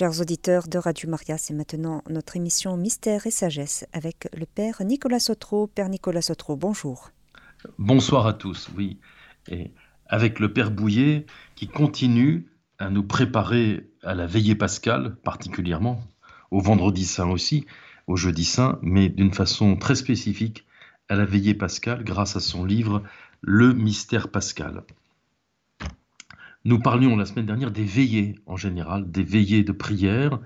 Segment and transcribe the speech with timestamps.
[0.00, 4.82] Chers auditeurs de Radio Maria, c'est maintenant notre émission Mystère et Sagesse avec le Père
[4.82, 5.66] Nicolas Sotro.
[5.66, 7.10] Père Nicolas Sotro, bonjour.
[7.76, 8.98] Bonsoir à tous, oui.
[9.50, 9.72] Et
[10.06, 12.46] avec le Père Bouillet qui continue
[12.78, 16.02] à nous préparer à la veillée pascale, particulièrement,
[16.50, 17.66] au vendredi saint aussi,
[18.06, 20.64] au jeudi saint, mais d'une façon très spécifique
[21.10, 23.02] à la veillée pascale grâce à son livre
[23.42, 24.82] Le mystère pascal.
[26.64, 30.40] Nous parlions la semaine dernière des veillées en général, des veillées de prière,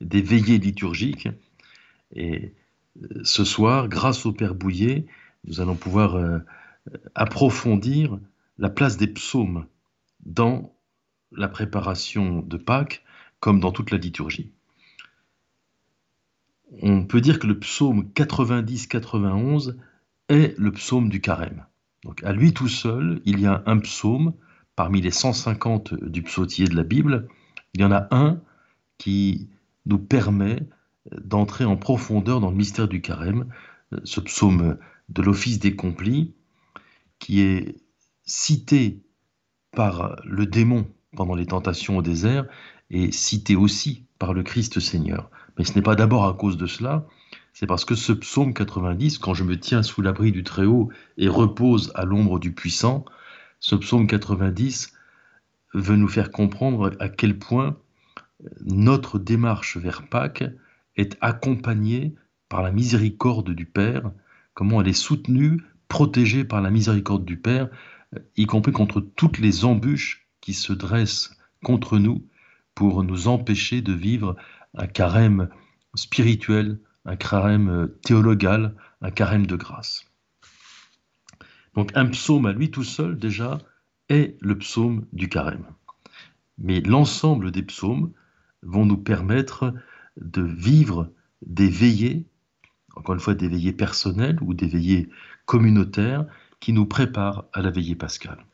[0.00, 1.28] des veillées liturgiques.
[2.12, 2.54] Et
[3.02, 5.06] euh, ce soir, grâce au Père Bouillet,
[5.44, 6.38] nous allons pouvoir euh,
[7.14, 8.18] approfondir
[8.58, 9.66] la place des psaumes
[10.26, 10.74] dans
[11.32, 13.04] la préparation de Pâques,
[13.38, 14.52] comme dans toute la liturgie.
[16.82, 19.76] On peut dire que le psaume 90-91
[20.28, 21.64] est le psaume du carême.
[22.04, 24.34] Donc à lui tout seul, il y a un psaume
[24.76, 27.28] parmi les 150 du psautier de la Bible,
[27.74, 28.40] il y en a un
[28.98, 29.48] qui
[29.86, 30.60] nous permet
[31.24, 33.46] d'entrer en profondeur dans le mystère du carême,
[34.04, 36.34] ce psaume de l'office des complis,
[37.18, 37.76] qui est
[38.24, 39.02] cité
[39.72, 42.46] par le démon pendant les tentations au désert
[42.90, 45.30] et cité aussi par le Christ Seigneur.
[45.58, 47.06] Mais ce n'est pas d'abord à cause de cela,
[47.52, 51.28] c'est parce que ce psaume 90, quand je me tiens sous l'abri du Très-Haut et
[51.28, 53.04] repose à l'ombre du Puissant,
[53.60, 54.92] ce psaume 90
[55.74, 57.76] veut nous faire comprendre à quel point
[58.64, 60.44] notre démarche vers Pâques
[60.96, 62.14] est accompagnée
[62.48, 64.10] par la miséricorde du Père,
[64.54, 67.68] comment elle est soutenue, protégée par la miséricorde du Père,
[68.36, 72.26] y compris contre toutes les embûches qui se dressent contre nous
[72.74, 74.36] pour nous empêcher de vivre
[74.74, 75.48] un carême
[75.94, 80.09] spirituel, un carême théologal, un carême de grâce.
[81.74, 83.58] Donc un psaume à lui tout seul déjà
[84.08, 85.66] est le psaume du carême.
[86.58, 88.12] Mais l'ensemble des psaumes
[88.62, 89.74] vont nous permettre
[90.20, 91.10] de vivre
[91.42, 92.26] des veillées,
[92.94, 95.08] encore une fois des veillées personnelles ou des veillées
[95.46, 96.26] communautaires
[96.58, 98.44] qui nous préparent à la veillée pascale.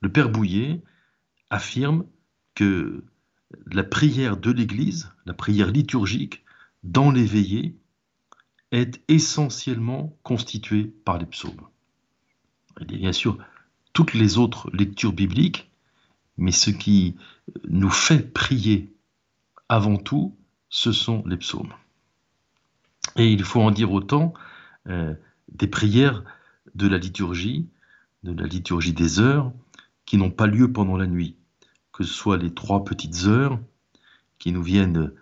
[0.00, 0.82] Le Père Bouillet
[1.50, 2.06] affirme
[2.54, 3.04] que
[3.66, 6.42] la prière de l'Église, la prière liturgique
[6.82, 7.76] dans les veillées,
[8.70, 11.68] est essentiellement constituée par les psaumes.
[12.80, 13.38] Il y a bien sûr
[13.92, 15.70] toutes les autres lectures bibliques,
[16.38, 17.16] mais ce qui
[17.68, 18.92] nous fait prier
[19.68, 20.36] avant tout,
[20.68, 21.72] ce sont les psaumes.
[23.16, 24.32] Et il faut en dire autant
[24.88, 25.14] euh,
[25.50, 26.24] des prières
[26.74, 27.68] de la liturgie,
[28.22, 29.52] de la liturgie des heures,
[30.06, 31.36] qui n'ont pas lieu pendant la nuit,
[31.92, 33.58] que ce soit les trois petites heures
[34.38, 35.12] qui nous viennent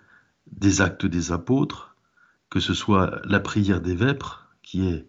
[0.53, 1.97] des actes des apôtres,
[2.49, 5.07] que ce soit la prière des vêpres, qui est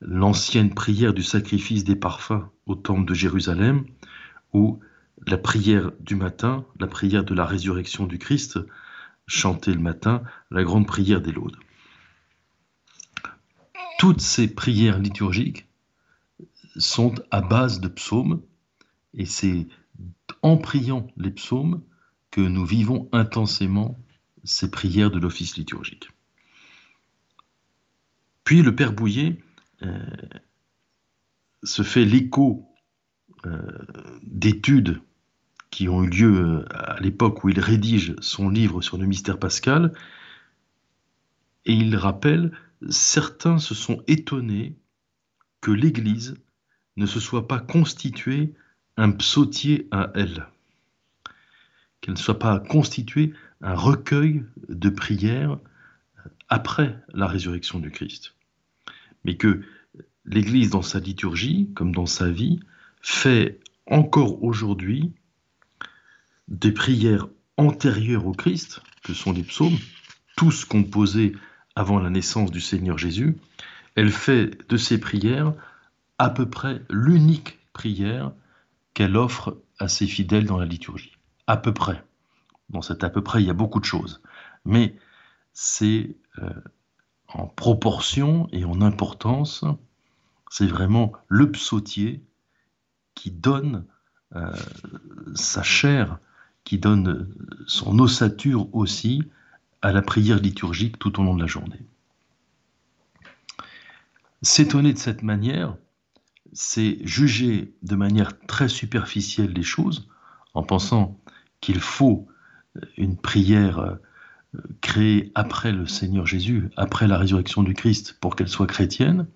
[0.00, 3.84] l'ancienne prière du sacrifice des parfums au temple de Jérusalem,
[4.52, 4.80] ou
[5.26, 8.58] la prière du matin, la prière de la résurrection du Christ,
[9.26, 11.56] chantée le matin, la grande prière des laudes.
[13.98, 15.66] Toutes ces prières liturgiques
[16.76, 18.42] sont à base de psaumes,
[19.14, 19.66] et c'est
[20.42, 21.82] en priant les psaumes
[22.30, 23.98] que nous vivons intensément
[24.44, 26.08] ces prières de l'office liturgique.
[28.44, 29.42] Puis le Père Bouillet
[31.62, 32.68] se fait l'écho
[33.46, 33.60] euh,
[34.22, 35.00] d'études
[35.70, 39.38] qui ont eu lieu euh, à l'époque où il rédige son livre sur le mystère
[39.38, 39.92] pascal,
[41.64, 42.52] et il rappelle,
[42.88, 44.76] certains se sont étonnés
[45.60, 46.36] que l'Église
[46.96, 48.54] ne se soit pas constituée
[48.96, 50.46] un psautier à elle,
[52.00, 55.58] qu'elle ne soit pas constituée un recueil de prières
[56.48, 58.34] après la résurrection du Christ
[59.28, 59.60] mais que
[60.24, 62.60] l'Église, dans sa liturgie, comme dans sa vie,
[63.02, 65.12] fait encore aujourd'hui
[66.48, 67.28] des prières
[67.58, 69.76] antérieures au Christ, que sont les psaumes,
[70.38, 71.36] tous composés
[71.76, 73.36] avant la naissance du Seigneur Jésus.
[73.96, 75.52] Elle fait de ces prières
[76.16, 78.32] à peu près l'unique prière
[78.94, 81.18] qu'elle offre à ses fidèles dans la liturgie.
[81.46, 82.02] À peu près.
[82.70, 84.22] Dans cet à peu près, il y a beaucoup de choses.
[84.64, 84.96] Mais
[85.52, 86.48] c'est euh,
[87.28, 89.64] en proportion et en importance,
[90.50, 92.22] c'est vraiment le psautier
[93.14, 93.84] qui donne
[94.34, 94.52] euh,
[95.34, 96.18] sa chair,
[96.64, 97.28] qui donne
[97.66, 99.22] son ossature aussi
[99.82, 101.80] à la prière liturgique tout au long de la journée.
[104.42, 105.76] S'étonner de cette manière,
[106.52, 110.08] c'est juger de manière très superficielle les choses
[110.54, 111.18] en pensant
[111.60, 112.26] qu'il faut
[112.96, 113.98] une prière
[114.80, 119.26] créée après le Seigneur Jésus, après la résurrection du Christ, pour qu'elle soit chrétienne,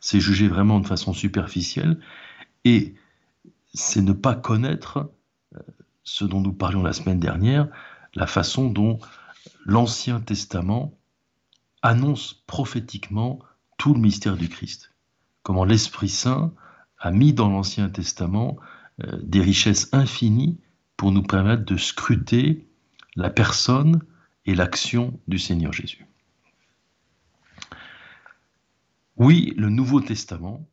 [0.00, 1.98] c'est juger vraiment de façon superficielle,
[2.64, 2.94] et
[3.74, 5.10] c'est ne pas connaître
[5.54, 5.60] euh,
[6.04, 7.68] ce dont nous parlions la semaine dernière,
[8.14, 8.98] la façon dont
[9.64, 10.94] l'Ancien Testament
[11.82, 13.40] annonce prophétiquement
[13.78, 14.92] tout le mystère du Christ.
[15.42, 16.52] Comment l'Esprit Saint
[16.98, 18.56] a mis dans l'Ancien Testament
[19.02, 20.60] euh, des richesses infinies
[20.96, 22.68] pour nous permettre de scruter
[23.16, 24.02] la personne
[24.46, 26.06] et l'action du Seigneur Jésus.
[29.16, 30.66] Oui, le Nouveau Testament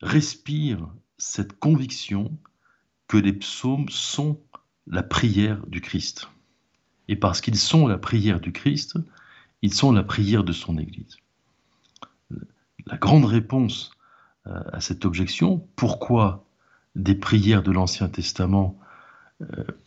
[0.00, 0.88] respire
[1.18, 2.36] cette conviction
[3.08, 4.40] que les psaumes sont
[4.86, 6.28] la prière du Christ.
[7.08, 8.98] Et parce qu'ils sont la prière du Christ,
[9.62, 11.16] ils sont la prière de son Église.
[12.86, 13.92] La grande réponse
[14.46, 16.46] euh, à cette objection, pourquoi
[16.96, 18.78] des prières de l'Ancien Testament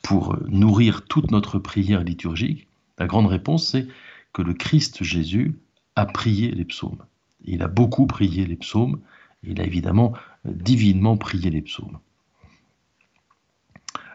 [0.03, 2.67] pour nourrir toute notre prière liturgique,
[2.97, 3.87] la grande réponse c'est
[4.33, 5.59] que le Christ Jésus
[5.95, 7.03] a prié les psaumes.
[7.43, 8.99] Il a beaucoup prié les psaumes,
[9.43, 10.13] il a évidemment
[10.45, 11.99] divinement prié les psaumes.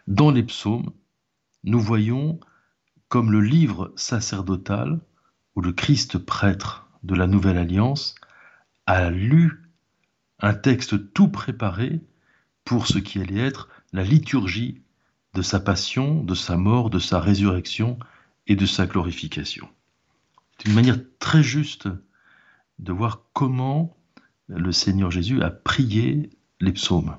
[0.06, 0.90] Dans les psaumes,
[1.64, 2.40] nous voyons
[3.08, 5.00] comme le livre sacerdotal
[5.54, 8.14] où le Christ prêtre de la Nouvelle Alliance
[8.86, 9.62] a lu
[10.40, 12.00] un texte tout préparé
[12.64, 14.80] pour ce qui allait être la liturgie
[15.34, 17.98] de sa passion, de sa mort, de sa résurrection
[18.46, 19.68] et de sa glorification.
[20.58, 21.88] C'est une manière très juste
[22.78, 23.96] de voir comment
[24.48, 26.30] le Seigneur Jésus a prié
[26.60, 27.16] les psaumes,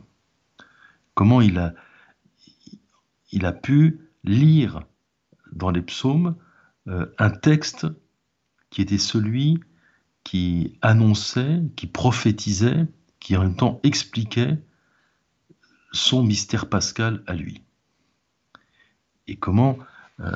[1.14, 1.74] comment il a,
[3.52, 4.82] pu lire
[5.52, 6.36] dans les psaumes
[6.88, 7.88] euh, un texte
[8.70, 9.60] qui était celui
[10.24, 12.88] qui annonçait, qui prophétisait,
[13.20, 14.58] qui en même temps expliquait
[15.92, 17.64] son mystère pascal à lui.
[19.28, 19.78] Et comment,
[20.20, 20.32] euh,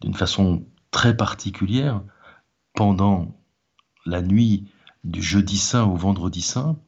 [0.00, 2.02] d'une façon très particulière,
[2.74, 3.36] pendant
[4.06, 4.68] la nuit
[5.04, 6.78] du jeudi saint au vendredi saint,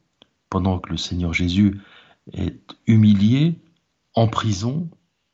[0.49, 1.79] pendant que le Seigneur Jésus
[2.33, 3.59] est humilié,
[4.13, 4.89] en prison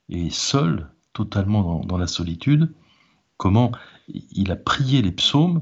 [0.09, 2.73] et seul, totalement dans, la solitude,
[3.37, 3.71] comment
[4.07, 5.61] il a prié les psaumes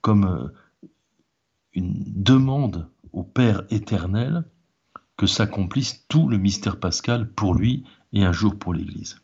[0.00, 0.88] comme euh,
[1.72, 4.44] une demande au Père éternel
[5.16, 7.84] que s'accomplisse tout le mystère pascal pour lui
[8.16, 9.20] et un jour pour l'Église.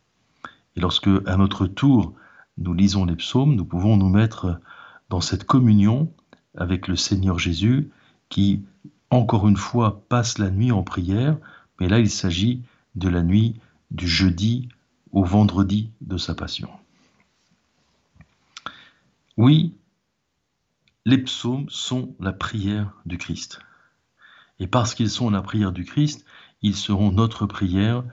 [0.76, 2.14] Et lorsque, à notre tour,
[2.58, 4.60] nous lisons les psaumes, nous pouvons nous mettre
[5.08, 6.12] dans cette communion
[6.54, 7.90] avec le Seigneur Jésus
[8.28, 8.64] qui,
[9.08, 11.38] encore une fois, passe la nuit en prière,
[11.80, 12.62] mais là il s'agit
[12.94, 13.58] de la nuit
[13.90, 14.68] du jeudi
[15.10, 16.68] au vendredi de sa passion.
[19.38, 19.74] Oui,
[21.06, 23.60] les psaumes sont la prière du Christ.
[24.58, 26.26] Et parce qu'ils sont la prière du Christ,
[26.60, 28.04] ils seront notre prière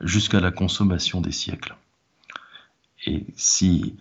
[0.00, 1.76] jusqu'à la consommation des siècles.
[3.06, 3.96] Et si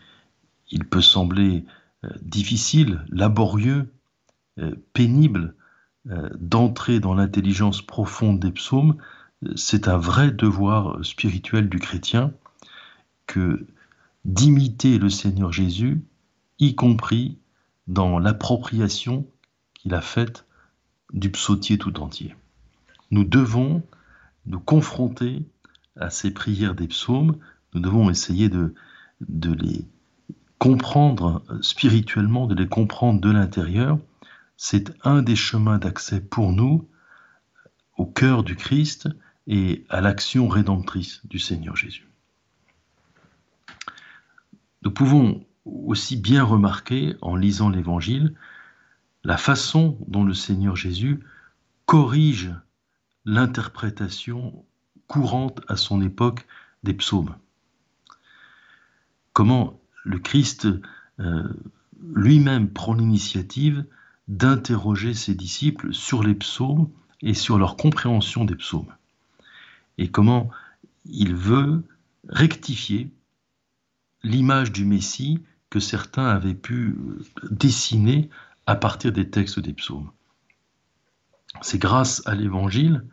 [0.72, 1.66] il peut sembler
[2.04, 3.92] euh, difficile, laborieux,
[4.60, 5.56] euh, pénible
[6.10, 8.98] euh, d'entrer dans l'intelligence profonde des psaumes,
[9.56, 12.34] c'est un vrai devoir spirituel du chrétien
[13.26, 13.66] que
[14.26, 16.02] d'imiter le Seigneur Jésus,
[16.60, 17.38] y compris
[17.88, 19.26] dans l'appropriation
[19.74, 20.46] qu'il a faite
[21.14, 22.36] du psautier tout entier.
[23.12, 23.82] Nous devons
[24.46, 25.46] nous confronter
[25.96, 27.38] à ces prières des psaumes,
[27.74, 28.74] nous devons essayer de,
[29.22, 29.86] de les
[30.58, 34.00] comprendre spirituellement, de les comprendre de l'intérieur.
[34.58, 36.88] C'est un des chemins d'accès pour nous
[37.98, 39.10] au cœur du Christ
[39.48, 42.08] et à l'action rédemptrice du Seigneur Jésus.
[44.84, 48.36] Nous pouvons aussi bien remarquer, en lisant l'Évangile,
[49.24, 51.20] la façon dont le Seigneur Jésus
[51.86, 52.54] corrige
[53.26, 54.66] l'interprétation
[55.10, 56.46] courante à son époque
[56.84, 57.36] des psaumes.
[59.34, 60.68] Comment le Christ
[61.20, 61.50] euh,
[62.14, 63.86] lui-même prend l'initiative
[64.28, 66.90] d'interroger ses disciples sur les psaumes
[67.22, 68.94] et sur leur compréhension des psaumes?
[69.98, 70.52] Et comment
[71.06, 71.84] il veut
[72.30, 73.12] rectifier
[74.24, 78.30] l'image du Messie que certains avaient pu euh, dessiner
[78.68, 80.12] à partir des textes des psaumes?
[81.62, 83.04] C'est grâce à l'Évangile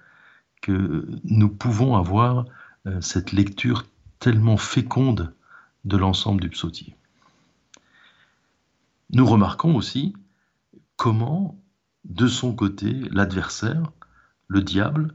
[0.63, 2.47] que nous pouvons avoir
[2.87, 3.85] euh, cette lecture
[4.19, 5.33] tellement féconde
[5.85, 6.97] de l'ensemble du psautier.
[9.11, 10.15] Nous remarquons aussi
[10.97, 11.57] comment,
[12.05, 13.93] de son côté, l'adversaire,
[14.49, 15.15] le diable,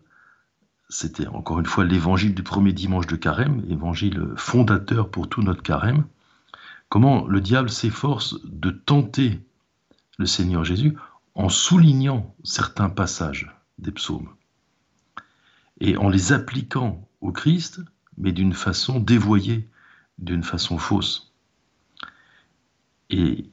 [0.89, 5.63] c'était encore une fois l'évangile du premier dimanche de carême, évangile fondateur pour tout notre
[5.63, 6.05] carême,
[6.89, 9.39] comment le diable s'efforce de tenter
[10.17, 10.98] le Seigneur Jésus
[11.36, 14.29] en soulignant certains passages des psaumes
[15.81, 17.81] et en les appliquant au Christ,
[18.17, 19.67] mais d'une façon dévoyée,
[20.19, 21.33] d'une façon fausse.
[23.09, 23.50] Et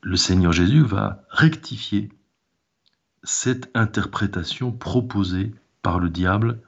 [0.00, 2.08] le Seigneur Jésus va rectifier
[3.24, 5.52] cette interprétation proposée
[5.82, 6.60] par le diable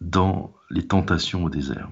[0.00, 1.90] dans les tentations au désert.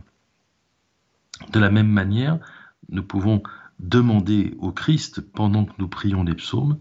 [1.53, 2.41] De la même manière,
[2.89, 3.43] nous pouvons
[3.79, 6.79] demander au Christ, pendant que nous prions les psaumes,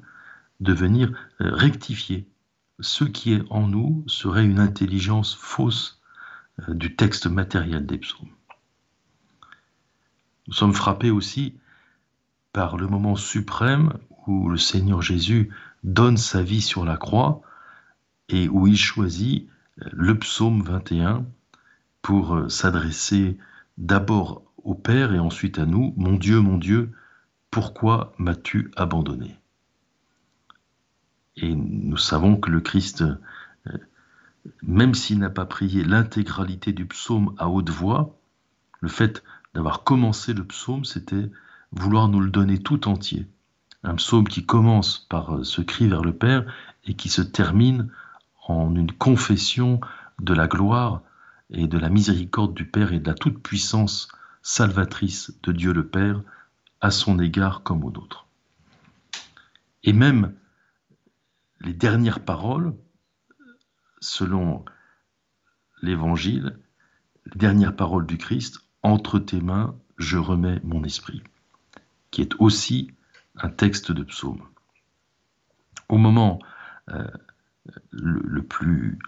[0.61, 2.27] de venir rectifier
[2.79, 6.01] ce qui est en nous serait une intelligence fausse
[6.67, 8.29] euh, du texte matériel des psaumes.
[10.47, 11.55] Nous sommes frappés aussi
[12.53, 13.93] par le moment suprême
[14.27, 15.49] où le Seigneur Jésus
[15.83, 17.41] donne sa vie sur la croix
[18.29, 19.47] et où il choisit
[19.81, 21.25] euh, le psaume 21
[22.01, 23.37] pour s'adresser
[23.77, 26.91] d'abord au Père et ensuite à nous, Mon Dieu, mon Dieu,
[27.51, 29.37] pourquoi m'as-tu abandonné?
[31.37, 33.77] Et nous savons que le Christ, euh,
[34.63, 38.17] même s'il n'a pas prié l'intégralité du psaume à haute voix,
[38.81, 41.29] le fait d'avoir commencé le psaume, c'était
[41.71, 43.27] vouloir nous le donner tout entier.
[43.83, 46.51] Un psaume qui commence par euh, ce cri vers le Père
[46.85, 47.89] et qui se termine
[48.47, 49.79] en une confession
[50.19, 51.01] de la gloire
[51.51, 54.07] et de la miséricorde du Père et de la toute-puissance
[54.41, 56.21] salvatrice de Dieu le Père
[56.81, 58.25] à son égard comme aux nôtres.
[59.83, 60.33] Et même
[61.61, 62.75] les dernières paroles,
[63.99, 64.63] selon
[65.81, 66.59] l'Évangile,
[67.25, 71.23] les dernières paroles du Christ, entre tes mains, je remets mon esprit,
[72.11, 72.91] qui est aussi
[73.35, 74.41] un texte de psaume.
[75.89, 76.39] Au moment
[76.89, 77.07] euh,
[77.91, 78.99] le, le, plus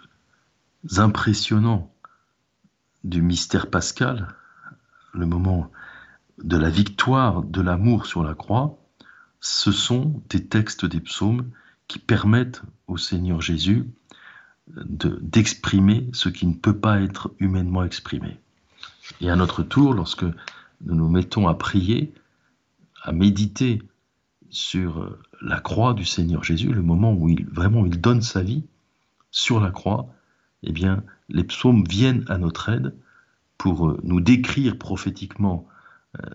[0.96, 1.92] impressionnant
[3.04, 4.28] du mystère pascal,
[5.12, 5.70] le moment
[6.42, 8.78] de la victoire de l'amour sur la croix,
[9.40, 11.50] ce sont des textes des psaumes
[11.90, 13.84] qui permettent au Seigneur Jésus
[14.68, 18.38] d'exprimer ce qui ne peut pas être humainement exprimé.
[19.20, 22.14] Et à notre tour, lorsque nous nous mettons à prier,
[23.02, 23.82] à méditer
[24.50, 28.62] sur la croix du Seigneur Jésus, le moment où il vraiment il donne sa vie
[29.32, 30.14] sur la croix,
[30.62, 32.94] eh bien, les psaumes viennent à notre aide
[33.58, 35.66] pour euh, nous décrire prophétiquement
[36.22, 36.30] euh,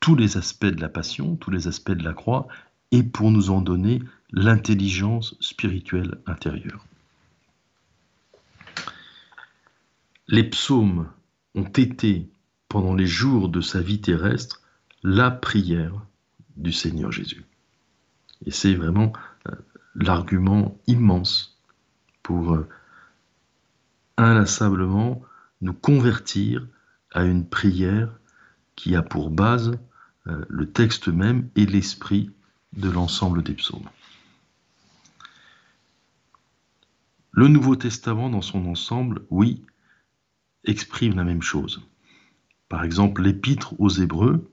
[0.00, 2.48] tous les aspects de la passion, tous les aspects de la croix,
[2.90, 6.84] et pour nous en donner l'intelligence spirituelle intérieure.
[10.28, 11.08] Les psaumes
[11.54, 12.28] ont été,
[12.68, 14.60] pendant les jours de sa vie terrestre,
[15.02, 16.04] la prière
[16.56, 17.44] du Seigneur Jésus.
[18.44, 19.12] Et c'est vraiment
[19.48, 19.52] euh,
[19.94, 21.58] l'argument immense
[22.22, 22.58] pour
[24.18, 25.22] inlassablement
[25.62, 26.66] nous convertir
[27.12, 28.10] à une prière
[28.76, 29.78] qui a pour base
[30.26, 32.30] euh, le texte même et l'esprit
[32.76, 33.88] de l'ensemble des psaumes.
[37.38, 39.64] Le Nouveau Testament dans son ensemble, oui,
[40.64, 41.86] exprime la même chose.
[42.68, 44.50] Par exemple, l'épître aux Hébreux,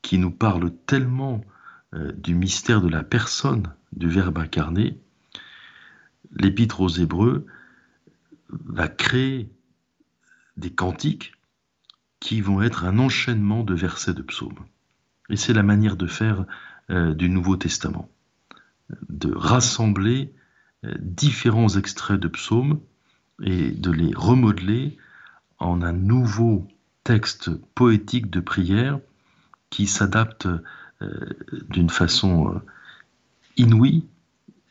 [0.00, 1.44] qui nous parle tellement
[1.92, 4.98] euh, du mystère de la personne du Verbe incarné,
[6.30, 7.44] l'épître aux Hébreux
[8.48, 9.50] va créer
[10.56, 11.34] des cantiques
[12.18, 14.64] qui vont être un enchaînement de versets de psaumes.
[15.28, 16.46] Et c'est la manière de faire
[16.88, 18.08] euh, du Nouveau Testament,
[19.10, 20.32] de rassembler
[20.98, 22.80] différents extraits de psaumes
[23.42, 24.96] et de les remodeler
[25.58, 26.66] en un nouveau
[27.04, 28.98] texte poétique de prière
[29.70, 31.30] qui s'adapte euh,
[31.70, 32.60] d'une façon
[33.56, 34.06] inouïe,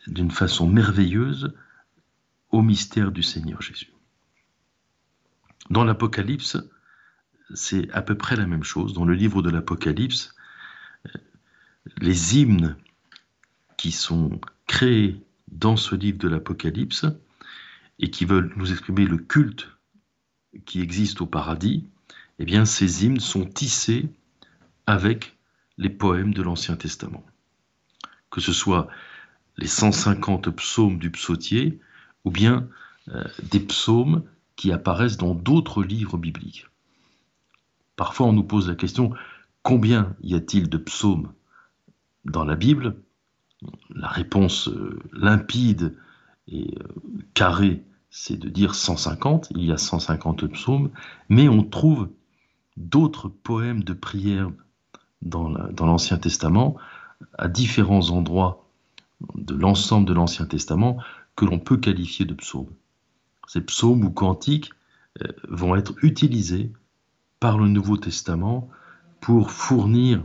[0.08, 1.54] d'une façon merveilleuse
[2.52, 3.94] au mystère du Seigneur Jésus.
[5.70, 6.58] Dans l'Apocalypse,
[7.54, 8.94] c'est à peu près la même chose.
[8.94, 10.36] Dans le livre de l'Apocalypse,
[11.06, 11.20] euh,
[12.00, 12.76] les hymnes
[13.78, 17.06] qui sont créés dans ce livre de l'Apocalypse
[18.00, 19.70] et qui veulent nous exprimer le culte
[20.66, 21.86] qui existe au paradis,
[22.40, 24.10] eh bien ces hymnes sont tissés
[24.88, 25.38] avec
[25.78, 27.26] les poèmes de l'Ancien Testament.
[28.30, 28.88] Que ce soit
[29.58, 31.80] les 150 psaumes du psautier
[32.24, 32.68] ou bien
[33.10, 34.24] euh, des psaumes
[34.56, 36.68] qui apparaissent dans d'autres livres bibliques.
[37.96, 39.14] Parfois, on nous pose la question
[39.64, 41.32] combien y a-t-il de psaumes
[42.26, 42.96] dans la Bible?
[43.94, 45.96] La réponse euh, limpide
[46.48, 46.88] et euh,
[47.34, 49.50] carrée, c'est de dire 150.
[49.52, 50.92] Il y a 150 psaumes,
[51.30, 52.10] mais on trouve
[52.78, 54.50] d'autres poèmes de prière
[55.22, 55.50] dans
[55.80, 56.78] l'Ancien Testament,
[57.38, 58.68] à différents endroits
[59.36, 60.98] de l'ensemble de l'Ancien Testament,
[61.36, 62.74] que l'on peut qualifier de psaumes
[63.52, 64.72] ces psaumes ou cantiques
[65.22, 66.72] euh, vont être utilisés
[67.42, 68.70] par le Nouveau Testament
[69.20, 70.24] pour fournir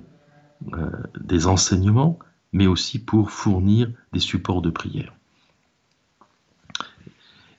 [1.21, 2.19] des enseignements,
[2.57, 5.13] mais aussi pour fournir des supports de prière.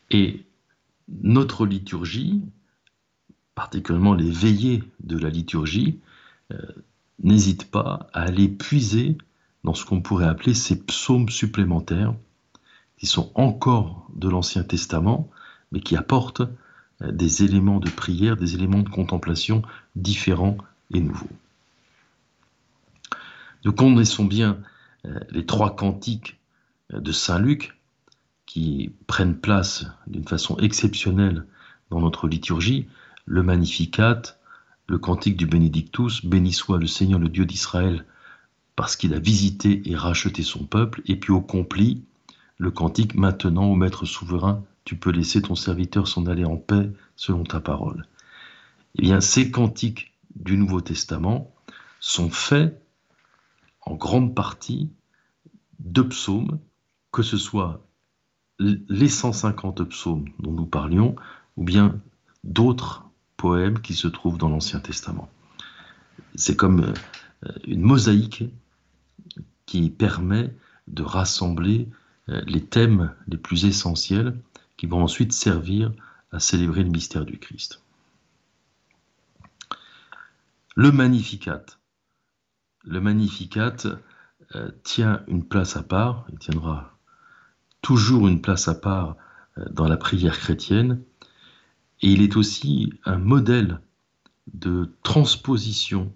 [0.10, 0.44] Et
[1.08, 2.42] notre liturgie,
[3.54, 6.00] particulièrement les veillées de la liturgie,
[6.52, 6.58] euh,
[7.20, 9.20] n'hésite pas à aller puiser
[9.64, 12.16] dans ce qu'on pourrait appeler ces psaumes supplémentaires,
[12.98, 15.30] qui sont encore de l'Ancien Testament,
[15.72, 16.42] mais qui apporte
[17.04, 19.62] euh, des éléments de prière, des éléments de contemplation
[19.96, 20.58] différents
[20.92, 21.30] et nouveaux.
[23.64, 24.58] Nous connaissons bien
[25.30, 26.40] les trois cantiques
[26.94, 27.78] euh, de Saint Luc
[28.46, 31.46] qui prennent place d'une façon exceptionnelle
[31.90, 32.88] dans notre liturgie,
[33.26, 34.22] le Magnificat,
[34.88, 38.06] le cantique du Benedictus, béni soit le Seigneur le Dieu d'Israël
[38.76, 42.04] parce qu'il a visité et racheté son peuple, et puis au compli,
[42.58, 46.90] le cantique maintenant au Maître souverain, tu peux laisser ton serviteur s'en aller en paix
[47.16, 48.06] selon ta parole.
[48.96, 51.52] Eh bien, ces cantiques du Nouveau Testament
[52.00, 52.80] sont faits
[53.82, 54.92] en grande partie
[55.80, 56.60] de psaumes,
[57.12, 57.82] que ce soit
[58.60, 61.16] les 150 psaumes dont nous parlions,
[61.58, 62.00] ou bien
[62.44, 63.06] d'autres
[63.36, 65.30] poèmes qui se trouvent dans l'Ancien Testament.
[66.36, 66.94] C'est comme
[67.46, 68.44] euh, une mosaïque
[69.66, 70.54] qui permet
[70.88, 71.88] de rassembler
[72.30, 74.36] euh, les thèmes les plus essentiels
[74.78, 75.92] qui vont ensuite servir
[76.32, 77.82] à célébrer le mystère du Christ.
[80.76, 81.66] Le Magnificat.
[82.84, 83.76] Le Magnificat
[84.84, 86.98] tient une place à part, il tiendra
[87.82, 89.16] toujours une place à part
[89.58, 91.02] euh, dans la prière chrétienne,
[92.02, 93.80] et il est aussi un modèle
[94.54, 96.14] de transposition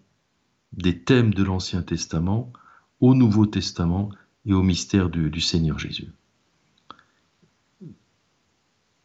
[0.73, 2.51] des thèmes de l'Ancien Testament
[2.99, 4.09] au Nouveau Testament
[4.45, 6.11] et au mystère du, Seigneur Jésus.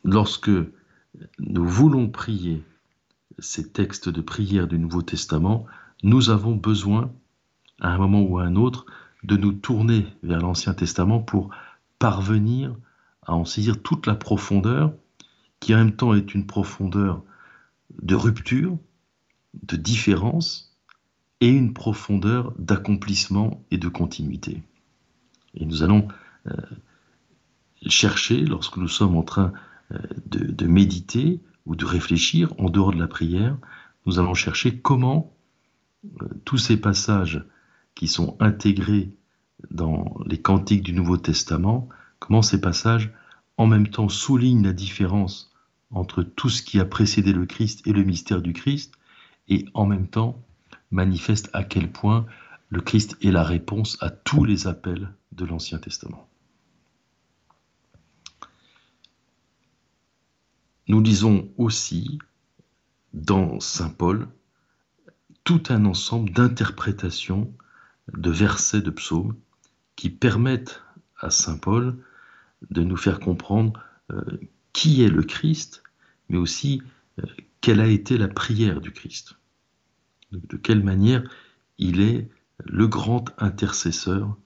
[0.05, 0.51] Lorsque
[1.39, 2.63] nous voulons prier
[3.39, 5.67] ces textes de prière du Nouveau Testament,
[6.03, 7.13] nous avons besoin,
[7.81, 8.87] à un moment ou à un autre,
[9.25, 11.51] de nous tourner vers l'Ancien Testament pour
[11.99, 12.75] parvenir
[13.23, 14.93] à en saisir toute la profondeur,
[15.61, 17.23] qui en même temps est une profondeur
[18.03, 18.79] de rupture,
[19.55, 20.77] de différence,
[21.41, 24.63] et une profondeur d'accomplissement et de continuité.
[25.55, 26.09] Et nous allons
[26.47, 26.53] euh,
[27.87, 29.53] chercher, lorsque nous sommes en train
[29.93, 33.57] euh, de, méditer ou de réfléchir en dehors de la prière,
[34.07, 35.35] nous allons chercher comment
[36.23, 37.45] euh, tous ces passages
[37.97, 39.11] qui sont intégrés
[39.71, 41.89] dans les cantiques du Nouveau Testament,
[42.21, 43.13] comment ces passages
[43.57, 45.51] en même temps soulignent la différence
[45.91, 48.95] entre tout ce qui a précédé le Christ et le mystère du Christ,
[49.49, 50.43] et en même temps
[50.91, 52.27] manifestent à quel point
[52.69, 56.29] le Christ est la réponse à tous les appels de l'Ancien Testament.
[60.89, 62.19] Nous lisons aussi
[63.15, 64.29] dans Saint Paul
[65.45, 67.53] tout un ensemble d'interprétations
[68.13, 69.35] de versets de psaumes
[69.97, 70.83] qui permettent
[71.19, 71.97] à Saint Paul
[72.71, 73.81] de nous faire comprendre
[74.13, 74.23] euh,
[74.73, 75.83] qui est le Christ,
[76.29, 76.83] mais aussi
[77.19, 77.27] euh,
[77.61, 79.37] quelle a été la prière du Christ.
[80.33, 81.23] De quelle manière
[81.79, 82.29] il est
[82.65, 84.37] le grand intercesseur,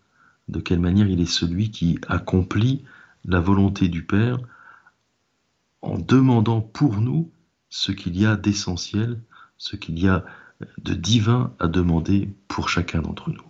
[0.49, 2.85] de quelle manière il est celui qui accomplit
[3.25, 4.39] la volonté du Père
[5.83, 7.31] en demandant pour nous
[7.69, 9.21] ce qu'il y a d'essentiel,
[9.59, 10.25] ce qu'il y a
[10.79, 13.50] de divin à demander pour chacun d'entre nous.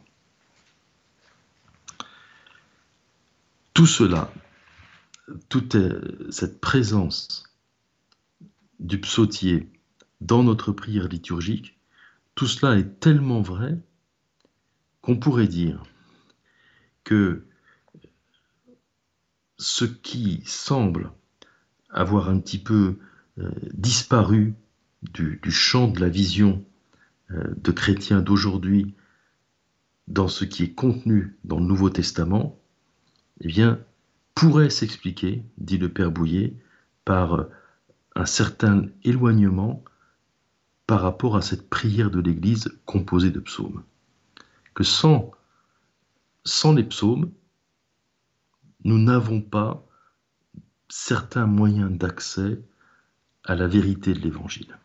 [3.80, 4.30] Tout cela,
[5.48, 5.74] toute
[6.30, 7.44] cette présence
[8.78, 9.72] du psautier
[10.20, 11.80] dans notre prière liturgique,
[12.34, 13.78] tout cela est tellement vrai
[15.00, 15.82] qu'on pourrait dire
[17.04, 17.46] que
[19.56, 21.10] ce qui semble
[21.88, 22.98] avoir un petit peu
[23.38, 24.56] euh, disparu
[25.00, 26.62] du, champ de la vision
[27.30, 28.94] euh, de chrétiens d'aujourd'hui
[30.06, 32.59] dans ce qui est contenu dans le Nouveau Testament,
[33.40, 33.78] eh bien,
[34.34, 36.54] pourrait s'expliquer, dit le Père Bouillet,
[37.04, 37.46] par
[38.14, 39.82] un certain éloignement
[40.86, 43.84] par rapport à cette prière de l'Église composée de psaumes.
[44.74, 45.30] Que sans,
[46.44, 47.30] sans les psaumes,
[48.84, 49.86] nous n'avons pas
[50.88, 52.60] certains moyens d'accès
[53.44, 54.78] à la vérité de l'Évangile.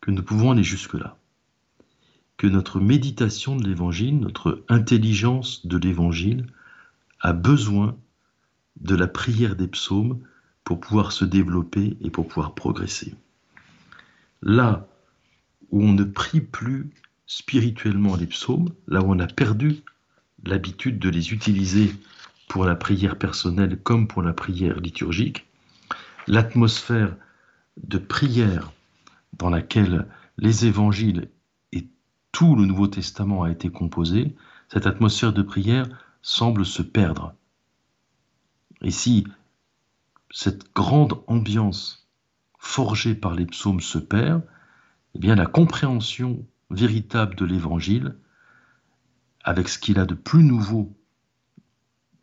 [0.00, 1.16] Que nous pouvons aller jusque-là.
[2.36, 6.46] Que notre méditation de l'Évangile, notre intelligence de l'Évangile
[7.20, 7.96] a besoin
[8.80, 10.20] de la prière des psaumes
[10.64, 13.14] pour pouvoir se développer et pour pouvoir progresser.
[14.42, 14.86] Là
[15.70, 16.90] où on ne prie plus
[17.26, 19.82] spirituellement les psaumes, là où on a perdu
[20.44, 21.94] l'habitude de les utiliser
[22.48, 25.46] pour la prière personnelle comme pour la prière liturgique,
[26.26, 27.14] l'atmosphère
[27.76, 28.72] de prière
[29.38, 30.06] dans laquelle
[30.38, 31.28] les évangiles
[31.72, 31.86] et
[32.32, 34.34] tout le Nouveau Testament a été composé,
[34.68, 35.88] cette atmosphère de prière
[36.22, 37.34] semble se perdre.
[38.82, 39.26] Et si
[40.30, 42.08] cette grande ambiance
[42.58, 44.42] forgée par les psaumes se perd,
[45.14, 48.16] eh bien la compréhension véritable de l'Évangile,
[49.42, 50.94] avec ce qu'il a de plus nouveau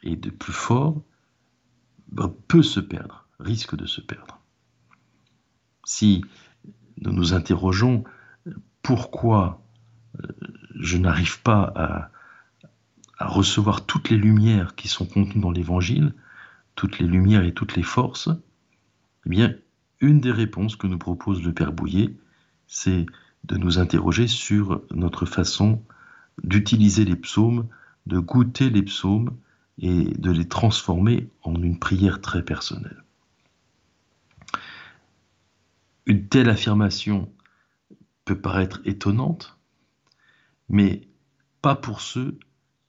[0.03, 1.01] et de plus fort,
[2.09, 4.39] ben, peut se perdre, risque de se perdre.
[5.83, 6.23] Si
[6.97, 8.03] nous nous interrogeons
[8.81, 9.61] pourquoi
[10.21, 10.27] euh,
[10.75, 12.11] je n'arrive pas à,
[13.17, 16.13] à, recevoir toutes les lumières qui sont contenues dans l'Évangile,
[16.75, 18.29] toutes les lumières et toutes les forces,
[19.25, 19.55] eh bien,
[19.99, 22.15] une des réponses que nous propose le Père Bouillet,
[22.67, 23.05] c'est
[23.45, 25.81] de nous interroger sur notre façon
[26.43, 27.67] d'utiliser les psaumes,
[28.05, 29.35] de goûter les psaumes
[29.79, 33.03] et de les transformer en une prière très personnelle.
[36.05, 37.29] Une telle affirmation
[38.23, 39.57] peut paraître étonnante,
[40.69, 41.01] mais
[41.61, 42.37] pas pour ceux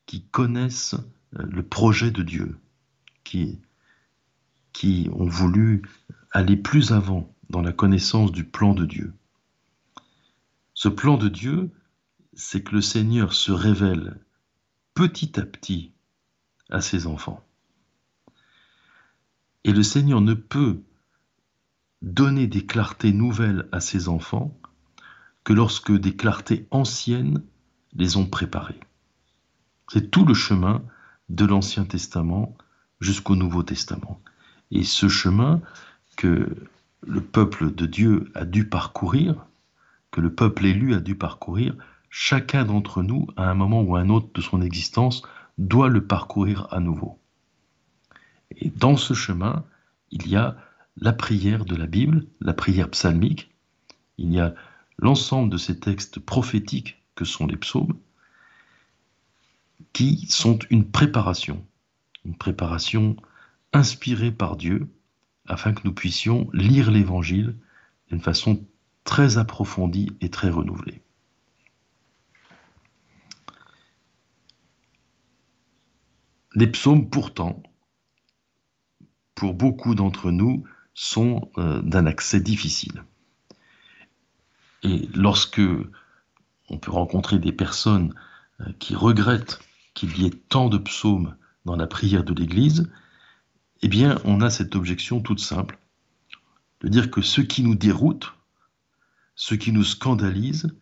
[0.09, 0.95] qui connaissent
[1.37, 2.59] euh, le projet de Dieu,
[3.23, 3.61] qui,
[4.73, 5.83] qui ont voulu
[6.33, 9.13] aller plus avant dans la connaissance du plan de Dieu.
[10.73, 11.71] Ce plan de Dieu,
[12.33, 14.19] c'est que le Seigneur se révèle
[14.95, 15.93] petit à petit
[16.71, 17.45] à ses enfants.
[19.65, 20.83] Et le Seigneur ne peut
[22.01, 24.59] donner des clartés nouvelles à ses enfants
[25.45, 27.43] que lorsque des clartés anciennes
[27.93, 28.81] les ont préparées.
[29.91, 30.83] C'est tout le chemin
[31.31, 32.55] de l'Ancien Testament
[33.01, 34.21] jusqu'au Nouveau Testament.
[34.71, 35.63] Et ce chemin
[36.17, 36.55] que
[37.07, 39.47] le peuple de Dieu a dû parcourir,
[40.11, 41.75] que le peuple élu a dû parcourir,
[42.11, 45.23] chacun d'entre nous, à un moment ou à un autre de son existence,
[45.57, 47.19] doit le parcourir à nouveau.
[48.57, 49.65] Et dans ce chemin,
[50.11, 50.57] il y a
[50.97, 53.51] la prière de la Bible, la prière psalmique,
[54.19, 54.55] il y a
[54.99, 57.97] l'ensemble de ces textes prophétiques que sont les psaumes,
[59.93, 61.67] qui sont une préparation,
[62.25, 63.17] une préparation
[63.73, 64.89] inspirée par Dieu,
[65.47, 67.57] afin que nous puissions lire l'Évangile
[68.09, 68.67] d'une façon
[69.05, 71.03] très approfondie et très renouvelée.
[76.55, 77.63] Les psaumes, pourtant,
[79.35, 83.05] pour beaucoup d'entre nous, sont euh, d'un accès difficile.
[84.83, 85.61] Et lorsque
[86.69, 88.15] on peut rencontrer des personnes
[88.61, 89.61] euh, qui regrettent
[89.99, 91.35] qu'il y ait tant de psaumes
[91.65, 92.89] dans la prière de l'Église,
[93.83, 95.77] eh bien, on a cette objection toute simple,
[96.83, 98.33] de dire que ce qui nous déroute,
[99.35, 100.73] ce qui nous scandalise,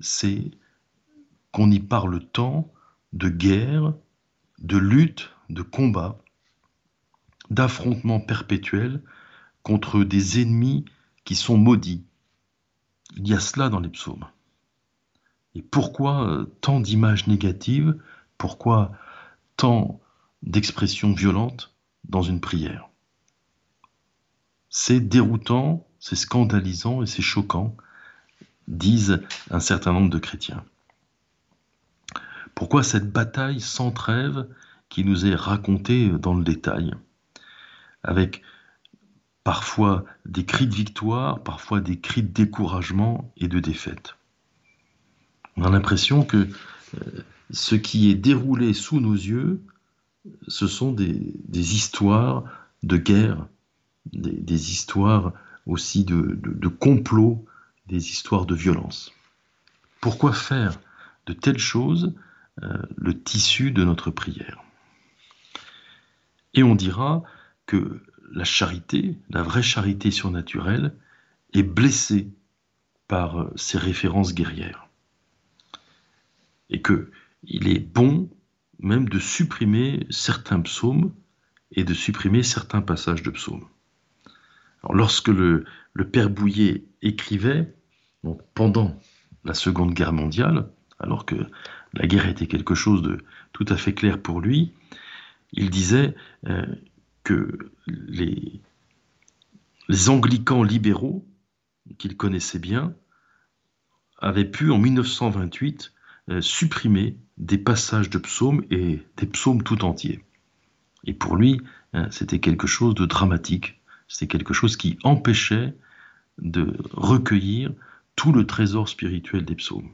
[0.00, 0.50] c'est
[1.50, 2.70] qu'on y parle tant
[3.14, 3.94] de guerre,
[4.58, 6.18] de lutte, de combat,
[7.48, 9.02] d'affrontements perpétuels
[9.62, 10.84] contre des ennemis
[11.24, 12.04] qui sont maudits.
[13.16, 14.26] Il y a cela dans les psaumes.
[15.54, 17.98] Et pourquoi tant d'images négatives
[18.38, 18.92] Pourquoi
[19.56, 20.00] tant
[20.42, 21.74] d'expressions violentes
[22.08, 22.88] dans une prière
[24.70, 27.76] C'est déroutant, c'est scandalisant et c'est choquant,
[28.68, 29.20] disent
[29.50, 30.64] un certain nombre de chrétiens.
[32.54, 34.48] Pourquoi cette bataille sans trêve
[34.88, 36.94] qui nous est racontée dans le détail,
[38.02, 38.42] avec
[39.44, 44.16] parfois des cris de victoire, parfois des cris de découragement et de défaite?
[45.56, 46.48] On a l'impression que
[46.94, 49.62] euh, ce qui est déroulé sous nos yeux,
[50.46, 52.44] ce sont des, histoires
[52.82, 53.46] de guerre,
[54.12, 55.32] des, histoires
[55.66, 57.44] aussi de, complot,
[57.86, 59.12] des histoires de violence.
[60.00, 60.78] Pourquoi faire
[61.26, 62.14] de telles choses
[62.62, 64.62] euh, le tissu de notre prière?
[66.54, 67.22] Et on dira
[67.66, 70.94] que la charité, la vraie charité surnaturelle,
[71.54, 72.30] est blessée
[73.06, 74.88] par euh, ces références guerrières.
[76.70, 77.10] Et que
[77.44, 78.30] il est bon
[78.80, 81.12] même de supprimer certains psaumes
[81.72, 83.66] et de supprimer certains passages de psaumes.
[84.90, 85.64] Lorsque le,
[86.12, 87.74] père Bouillet écrivait,
[88.54, 88.98] pendant
[89.44, 91.36] la Seconde Guerre mondiale, alors que
[91.94, 93.18] la guerre était quelque chose de
[93.52, 94.72] tout à fait clair pour lui,
[95.52, 96.14] il disait
[96.46, 96.66] euh,
[97.24, 98.60] que les,
[100.08, 101.26] anglicans libéraux,
[101.98, 102.94] qu'il connaissait bien,
[104.18, 105.97] avaient pu en 1928 euh,
[106.40, 110.22] supprimer des passages de psaumes et des psaumes tout entiers.
[111.04, 111.60] Et pour lui,
[111.92, 115.74] hein, c'était quelque chose de dramatique, c'était quelque chose qui empêchait
[116.38, 117.72] de recueillir
[118.16, 119.90] tout le trésor spirituel des psaumes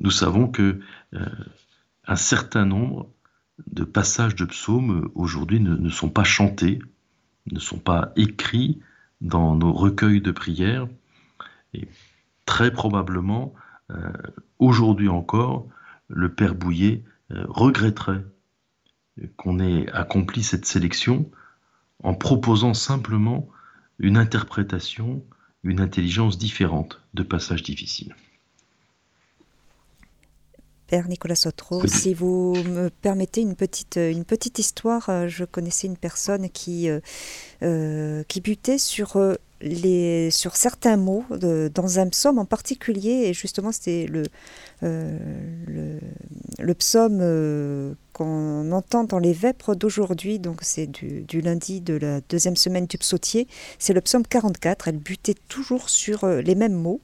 [0.00, 0.80] nous savons que
[1.14, 1.26] euh,
[2.06, 3.08] un certain nombre
[3.66, 6.80] de passages de psaumes aujourd'hui ne, sont pas chantés,
[7.52, 8.80] ne sont pas écrits
[9.20, 10.88] dans nos recueils de prières.
[11.74, 11.86] Et
[12.46, 13.60] très probablement, euh,
[14.58, 15.66] aujourd'hui encore,
[16.08, 18.24] le Père Bouillet euh, regretterait
[19.36, 21.30] qu'on ait accompli cette sélection
[22.02, 23.48] en proposant simplement
[23.98, 25.22] une interprétation,
[25.62, 28.14] une intelligence différente de passages difficiles.
[30.90, 35.86] Père Nicolas Sotro, si vous me permettez une petite, une petite histoire, euh, je connaissais
[35.86, 36.98] une personne qui, euh,
[37.62, 39.16] euh, qui butait sur,
[39.60, 44.24] les, sur certains mots dans un psaume en particulier, et justement c'était le,
[44.82, 46.00] le,
[46.58, 52.20] le, psaume qu'on entend dans les vêpres d'aujourd'hui, donc c'est du, du, lundi de la
[52.22, 53.46] deuxième semaine du psautier,
[53.78, 57.00] c'est le psaume 44, elle butait toujours sur les mêmes mots.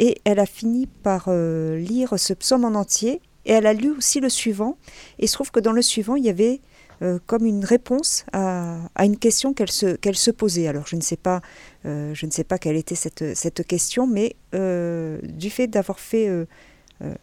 [0.00, 3.20] Et elle a fini par euh, lire ce psaume en entier.
[3.44, 4.78] Et elle a lu aussi le suivant.
[5.18, 6.60] Et il se trouve que dans le suivant, il y avait
[7.02, 10.68] euh, comme une réponse à, une question qu'elle se, qu'elle se posait.
[10.68, 11.42] Alors je ne sais pas,
[11.84, 16.28] euh, je ne sais pas quelle était cette, cette question, mais du fait d'avoir fait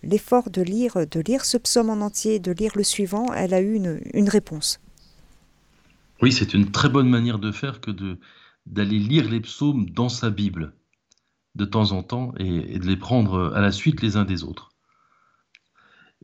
[0.04, 3.62] l'effort de lire, de lire ce psaume en entier, de lire le suivant, elle a
[3.62, 4.80] eu une, une réponse.
[6.22, 8.18] Oui, c'est une très bonne manière de faire que de,
[8.66, 10.74] d'aller lire les psaumes dans sa Bible
[11.58, 14.70] de temps en temps et, de les prendre à la suite les uns des autres.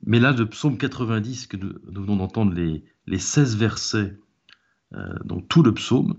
[0.05, 4.17] Mais là, le psaume 90, que nous, venons d'entendre les, les 16 versets,
[4.93, 6.15] euh, donc tout le psaume,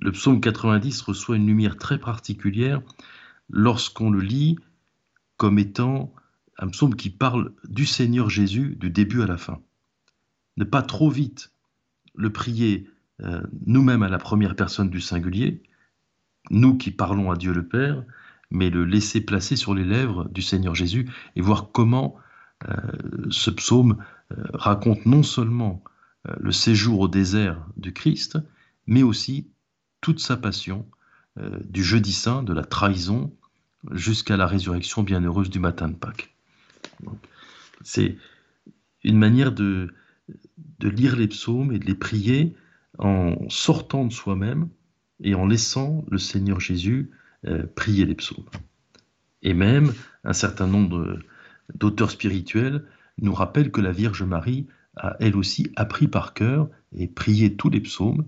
[0.00, 2.80] le psaume 90 reçoit une lumière très particulière
[3.50, 4.56] lorsqu'on le lit
[5.36, 6.14] comme étant
[6.58, 9.60] un psaume qui parle du Seigneur Jésus du début à la fin.
[10.56, 11.52] Ne pas trop vite
[12.14, 12.88] le prier
[13.22, 15.62] euh, nous-mêmes à la première personne du singulier,
[16.50, 18.04] nous qui parlons à Dieu le Père,
[18.50, 22.16] mais le laisser placer sur les lèvres du Seigneur Jésus et voir comment
[22.68, 22.76] euh,
[23.30, 23.98] ce psaume
[24.32, 25.82] euh, raconte non seulement
[26.28, 28.38] euh, le séjour au désert du Christ,
[28.86, 29.48] mais aussi
[30.00, 30.86] toute sa passion,
[31.62, 33.32] du jeudi saint, de la trahison,
[33.92, 36.34] jusqu'à la résurrection bienheureuse du matin de Pâques.
[37.82, 38.18] C'est
[39.04, 39.94] une manière de,
[40.80, 42.56] de lire les psaumes et de les prier
[42.98, 44.68] en sortant de soi-même
[45.22, 47.10] et en laissant le Seigneur Jésus
[47.46, 48.48] euh, prier les psaumes.
[49.42, 49.92] Et même
[50.24, 51.18] un certain nombre
[51.74, 52.84] d'auteurs spirituels
[53.18, 57.70] nous rappellent que la Vierge Marie a elle aussi appris par cœur et prié tous
[57.70, 58.24] les psaumes,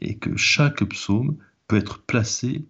[0.00, 1.36] et que chaque psaume
[1.68, 2.64] peut être placé,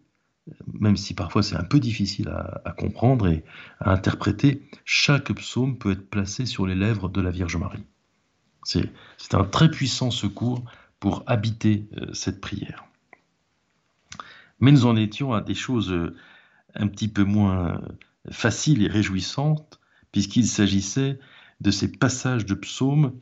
[0.73, 3.45] même si parfois c'est un peu difficile à, comprendre et
[3.81, 7.85] à interpréter, chaque psaume peut être placé sur les lèvres de la Vierge Marie.
[8.65, 10.65] C'est un très puissant secours
[11.01, 12.87] pour habiter euh, cette prière.
[14.61, 16.15] Mais nous en étions à des choses euh,
[16.75, 17.81] un petit peu moins
[18.31, 19.81] faciles et réjouissantes,
[20.13, 21.19] puisqu'il s'agissait
[21.61, 23.13] de ces passages de psaumes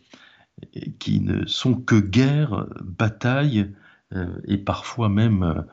[0.76, 3.70] euh, qui ne sont que guerre, bataille
[4.14, 5.64] euh, et parfois même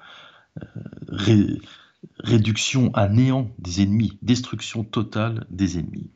[2.19, 6.09] réduction à néant des ennemis, destruction totale des ennemis.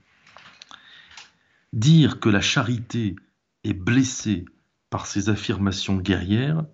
[1.73, 3.15] Dire que la charité
[3.63, 4.45] est blessée
[4.89, 6.65] par ces affirmations guerrières,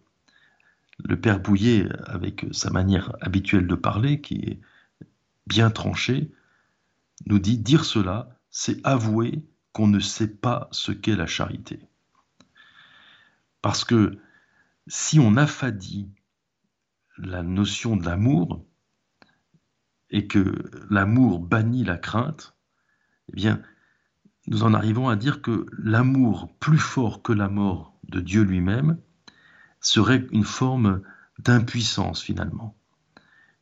[1.04, 4.60] le père Bouillet, avec sa manière habituelle de parler, qui est
[5.48, 6.32] bien tranchée,
[7.26, 11.80] nous dit dire cela, c'est avouer qu'on ne sait pas ce qu'est la charité.
[13.62, 14.18] Parce que
[14.88, 16.10] si on affadit
[17.18, 18.66] la notion de l'amour
[20.10, 20.56] et que
[20.90, 22.56] l'amour bannit la crainte,
[23.32, 23.62] eh bien,
[24.48, 28.98] nous en arrivons à dire que l'amour plus fort que la mort de Dieu lui-même
[29.82, 31.02] serait une forme
[31.40, 32.76] d'impuissance finalement,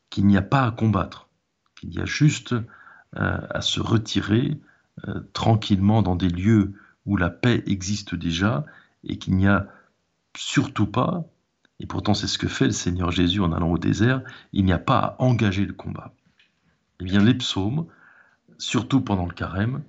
[0.09, 1.29] qu'il n'y a pas à combattre,
[1.75, 4.59] qu'il y a juste euh, à se retirer
[5.07, 6.73] euh, tranquillement dans des lieux
[7.05, 8.65] où la paix existe déjà
[9.03, 9.67] et qu'il n'y a
[10.35, 11.23] surtout pas,
[11.79, 14.21] et pourtant c'est ce que fait le Seigneur Jésus en allant au désert,
[14.53, 16.13] il n'y a pas à engager le combat.
[16.99, 17.85] Eh bien les psaumes,
[18.57, 19.83] surtout pendant le carême,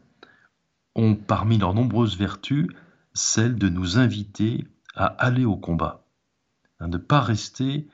[0.94, 2.68] ont parmi leurs nombreuses vertus
[3.14, 6.04] celle de nous inviter à aller au combat,
[6.80, 7.88] Hein, ne pas rester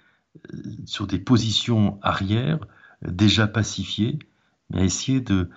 [0.52, 2.66] euh, sur des positions arrière
[3.04, 4.18] euh, déjà pacifiées,
[4.70, 5.50] mais essayer de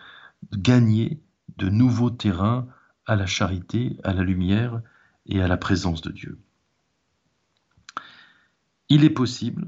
[0.53, 1.21] gagner
[1.57, 2.67] de nouveaux terrains
[3.05, 4.81] à la charité, à la lumière
[5.25, 6.39] et à la présence de Dieu.
[8.89, 9.67] Il est possible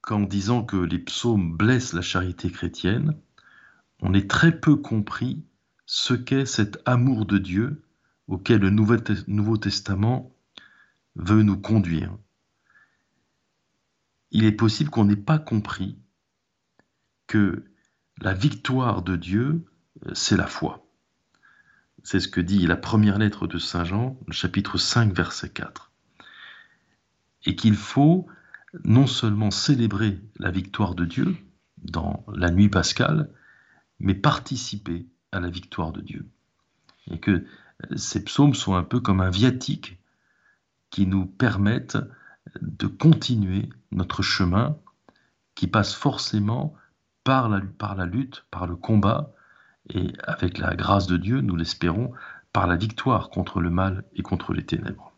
[0.00, 3.16] qu'en disant que les psaumes blessent la charité chrétienne,
[4.02, 5.44] on ait très peu compris
[5.86, 7.82] ce qu'est cet amour de Dieu
[8.28, 10.34] auquel le Nouveau Testament
[11.16, 12.16] veut nous conduire
[14.34, 15.96] il est possible qu'on n'ait pas compris
[17.26, 17.64] que
[18.20, 19.64] la victoire de Dieu,
[20.04, 20.86] euh, c'est la foi.
[22.02, 25.92] C'est ce que dit la première lettre de Saint Jean, chapitre 5, verset 4.
[27.46, 28.26] Et qu'il faut
[28.82, 31.36] non seulement célébrer la victoire de Dieu
[31.78, 33.30] dans la nuit pascale,
[34.00, 36.28] mais participer à la victoire de Dieu.
[37.08, 39.96] Et que euh, ces psaumes sont un peu comme un viatique
[40.90, 41.98] qui nous permettent
[42.60, 44.76] de continuer notre chemin
[45.54, 46.74] qui passe forcément
[47.22, 49.32] par la, lutte, par le combat,
[49.88, 52.12] et avec la grâce de Dieu, nous l'espérons,
[52.52, 55.12] par la victoire contre le mal et contre les ténèbres.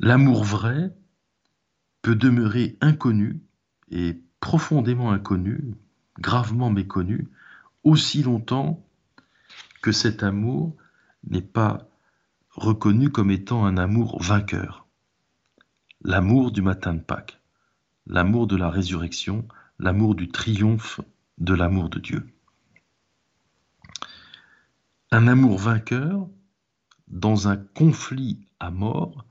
[0.00, 0.94] L'amour vrai
[2.02, 3.40] peut demeurer inconnu
[3.90, 5.76] et profondément inconnu,
[6.18, 7.28] gravement méconnu,
[7.84, 8.84] aussi longtemps
[9.80, 10.76] que cet amour
[11.28, 11.88] n'est pas
[12.50, 14.81] reconnu comme étant un amour vainqueur.
[16.04, 17.40] L'amour du matin de Pâques,
[18.06, 19.46] l'amour de la résurrection,
[19.78, 21.00] l'amour du triomphe
[21.38, 22.28] de l'amour de Dieu.
[25.12, 26.28] Un amour vainqueur
[27.06, 29.24] dans un conflit à mort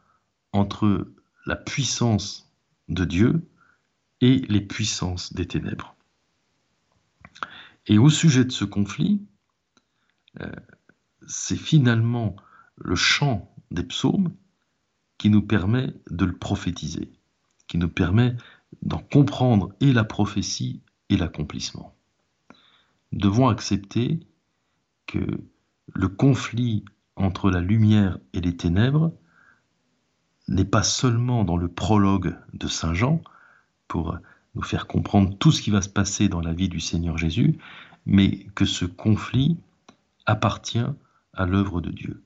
[0.54, 1.12] entre
[1.46, 2.50] la puissance
[2.88, 3.50] de Dieu
[4.22, 5.96] et les puissances des ténèbres.
[7.88, 9.26] Et au sujet de ce conflit,
[10.40, 10.50] euh,
[11.28, 12.38] c'est finalement
[12.78, 14.34] le chant des psaumes
[15.22, 17.12] qui nous permet de le prophétiser,
[17.68, 18.36] qui nous permet
[18.82, 21.94] d'en comprendre et la prophétie et l'accomplissement.
[23.12, 24.26] Nous devons accepter
[25.06, 25.20] que
[25.94, 26.84] le conflit
[27.16, 29.14] entre la lumière et les ténèbres
[30.48, 33.22] n'est pas seulement dans le prologue de Saint Jean,
[33.88, 34.18] pour
[34.56, 37.60] nous faire comprendre tout ce qui va se passer dans la vie du Seigneur Jésus,
[38.08, 39.60] mais que ce conflit
[40.26, 40.80] appartient
[41.34, 42.24] à l'œuvre de Dieu.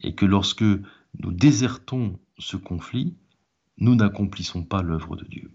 [0.00, 0.64] Et que lorsque
[1.20, 3.14] nous désertons ce conflit,
[3.78, 5.50] nous n'accomplissons pas l'œuvre de Dieu.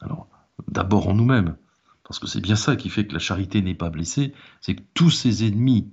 [0.00, 0.28] Alors,
[0.68, 1.56] d'abord en nous-mêmes,
[2.04, 4.82] parce que c'est bien ça qui fait que la charité n'est pas blessée, c'est que
[4.94, 5.92] tous ces ennemis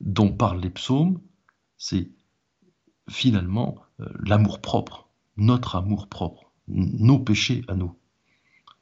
[0.00, 1.20] dont parlent les psaumes,
[1.76, 2.10] c'est
[3.08, 7.96] finalement euh, l'amour propre, notre amour propre, nos péchés à nous.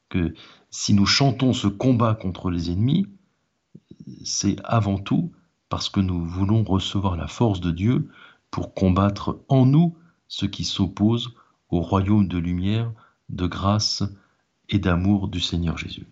[0.08, 0.34] Que
[0.70, 3.06] si nous chantons ce combat contre les ennemis,
[4.24, 5.32] c'est avant tout
[5.68, 8.10] parce que nous voulons recevoir la force de Dieu
[8.52, 9.96] pour combattre en nous
[10.28, 11.34] ce qui s'oppose
[11.70, 12.92] au royaume de lumière,
[13.30, 14.04] de grâce
[14.68, 16.06] et d'amour du Seigneur Jésus.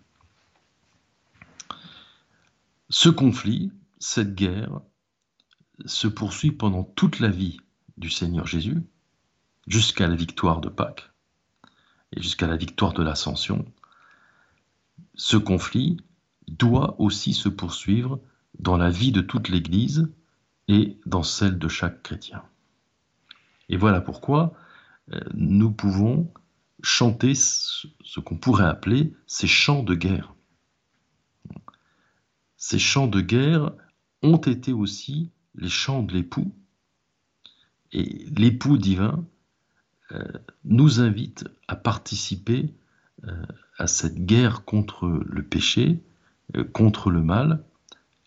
[2.89, 4.81] Ce conflit, cette guerre,
[5.85, 7.57] se poursuit pendant toute la vie
[7.97, 8.83] du Seigneur Jésus,
[9.67, 11.11] jusqu'à la victoire de Pâques
[12.11, 13.65] et jusqu'à la victoire de l'Ascension.
[15.13, 15.97] Ce conflit
[16.47, 18.19] doit aussi se poursuivre
[18.57, 20.11] dans la vie de toute l'Église
[20.71, 22.43] et dans celle de chaque chrétien.
[23.67, 24.53] Et voilà pourquoi
[25.11, 26.31] euh, nous pouvons
[26.81, 30.33] chanter ce qu'on pourrait appeler ces chants de guerre.
[32.55, 33.73] Ces chants de guerre
[34.23, 36.55] ont été aussi les chants de l'époux,
[37.91, 39.25] et l'époux divin
[40.13, 40.23] euh,
[40.63, 42.73] nous invite à participer
[43.27, 43.43] euh,
[43.77, 46.01] à cette guerre contre le péché,
[46.71, 47.63] contre le mal,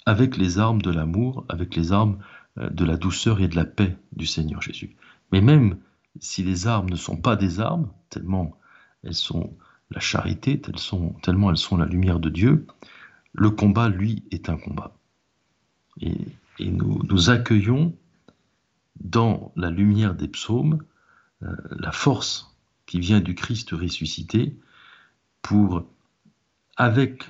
[0.06, 2.18] avec les armes de l'amour, avec les armes
[2.56, 4.96] de la douceur et de la paix du Seigneur Jésus.
[5.32, 5.78] Mais même
[6.20, 8.58] si les armes ne sont pas des armes, tellement
[9.02, 9.56] elles sont
[9.90, 10.60] la charité,
[11.22, 12.66] tellement elles sont la lumière de Dieu,
[13.32, 14.96] le combat, lui, est un combat.
[16.00, 16.16] Et,
[16.60, 17.96] nous, nous, accueillons
[19.00, 20.82] dans la lumière des psaumes
[21.42, 24.56] euh, la force qui vient du Christ ressuscité
[25.42, 25.84] pour,
[26.76, 27.28] avec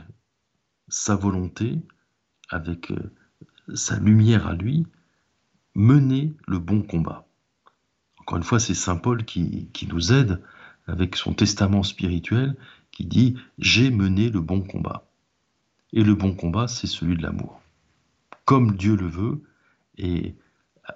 [0.89, 1.81] sa volonté,
[2.51, 3.15] avec euh,
[3.75, 4.87] sa lumière à lui,
[5.75, 7.27] mener le bon combat.
[8.19, 10.41] Encore une fois, c'est Saint Paul qui, nous aide
[10.87, 12.57] avec son testament spirituel
[12.91, 15.11] qui dit J'ai mené le bon combat.
[15.93, 17.61] Et le bon combat, c'est celui de l'amour.
[18.45, 19.43] Comme Dieu le veut
[19.97, 20.35] et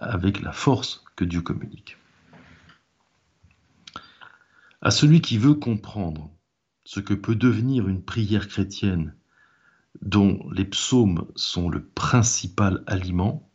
[0.01, 1.97] avec la force que Dieu communique.
[4.81, 6.31] À celui qui veut comprendre
[6.85, 9.15] ce que peut devenir une prière chrétienne
[10.03, 13.48] dont les psaumes sont le principal aliment,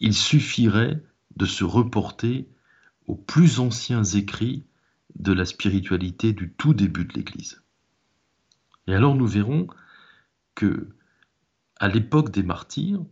[0.00, 1.02] il suffirait
[1.36, 2.48] de se reporter
[3.06, 4.64] aux plus anciens écrits
[5.16, 7.62] de la spiritualité du tout début de l'Église.
[8.86, 9.66] Et alors nous verrons
[10.54, 10.88] que,
[11.78, 13.04] à l'époque des martyrs,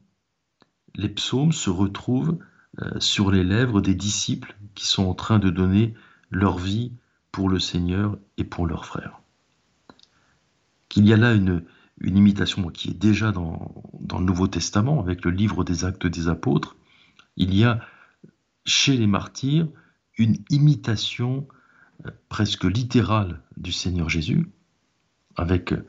[0.95, 2.39] les psaumes se retrouvent
[2.81, 5.95] euh, sur les lèvres des disciples qui sont en train de donner
[6.31, 6.93] leur vie
[7.33, 9.21] pour le Seigneur et pour leurs frères.
[10.89, 11.65] Qu'il y a là une,
[12.01, 16.29] imitation qui est déjà dans, dans le Nouveau Testament avec le livre des actes des
[16.29, 16.77] apôtres,
[17.39, 17.81] il y a
[18.67, 19.69] chez les martyrs
[20.19, 21.49] une imitation
[22.05, 24.51] euh, presque littérale du Seigneur Jésus,
[25.37, 25.87] avec euh,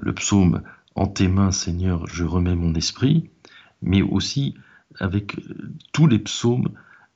[0.00, 0.62] le psaume
[0.94, 3.30] En tes mains, Seigneur, je remets mon esprit,
[3.82, 4.54] mais aussi
[4.98, 6.68] avec euh, tous les psaumes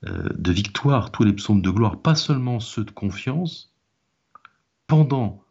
[0.03, 3.72] de victoire, tous les psaumes de gloire, pas seulement ceux de confiance,
[4.87, 5.43] pendant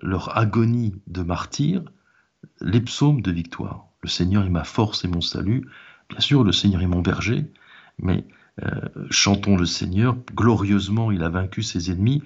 [0.00, 1.84] leur agonie de martyr,
[2.62, 3.88] les psaumes de victoire.
[4.00, 5.68] Le Seigneur est ma force et mon salut.
[6.08, 7.52] Bien sûr, le Seigneur est mon berger,
[8.02, 8.26] mais
[8.62, 12.22] euh, chantons le Seigneur, glorieusement il a vaincu ses ennemis.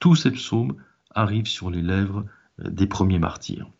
[0.00, 0.74] Tous ces psaumes
[1.14, 2.26] arrivent sur les lèvres
[2.60, 3.70] euh, des premiers martyrs.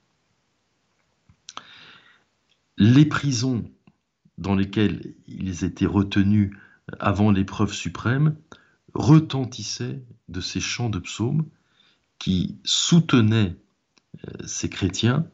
[2.78, 3.68] les prisons
[4.38, 6.56] dans lesquelles ils étaient retenus
[7.00, 8.36] avant l'épreuve suprême
[8.94, 11.44] retentissaient de ces chants de psaumes
[12.18, 13.56] qui soutenaient
[14.26, 15.26] euh, ces chrétiens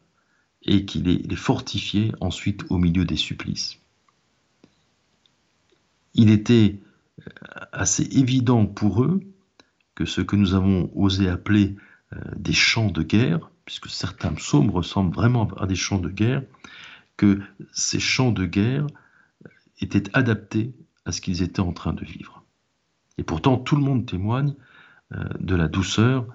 [0.63, 3.79] et qui les, fortifiaient ensuite au milieu des supplices.
[6.15, 6.81] Il était
[7.21, 7.31] euh,
[7.73, 9.21] assez évident pour eux
[9.95, 11.77] que ce que nous avons osé appeler
[12.13, 16.43] euh, des chants de guerre, puisque certains psaumes ressemblent vraiment à des chants de guerre,
[17.17, 17.41] que
[17.73, 18.87] ces chants de guerre
[19.81, 22.43] étaient adaptés à ce qu'ils étaient en train de vivre.
[23.19, 24.55] Et pourtant, tout le monde témoigne
[25.15, 26.27] euh, de la douceur,